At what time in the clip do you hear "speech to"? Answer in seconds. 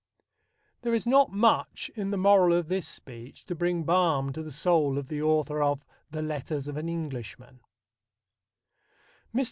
2.87-3.53